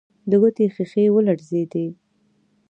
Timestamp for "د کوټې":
0.29-0.65